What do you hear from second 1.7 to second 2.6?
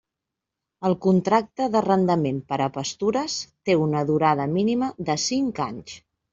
d'arrendament per